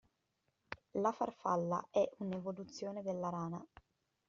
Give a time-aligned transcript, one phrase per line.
[0.95, 3.63] La farfalla è un'evoluzione della rana.